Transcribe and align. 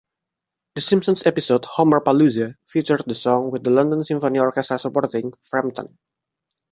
"The 0.73 0.81
Simpsons" 0.81 1.27
episode 1.27 1.61
"Homerpalooza" 1.63 2.55
featured 2.65 3.03
the 3.05 3.13
song 3.13 3.51
with 3.51 3.63
the 3.63 3.69
London 3.69 4.03
Symphony 4.03 4.39
Orchestra 4.39 4.79
supporting 4.79 5.31
Frampton. 5.43 5.99